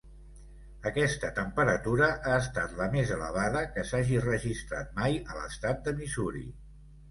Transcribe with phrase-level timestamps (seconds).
[0.91, 6.45] Aquesta temperatura ha estat la més elevada que s'hagi registrat mai a l'estat de Missouri.